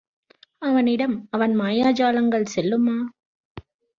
அவனிடம் 0.61 1.27
அவன் 1.31 1.53
மாயாஜாலங்கள் 1.59 2.51
செல்லுமா? 2.55 2.97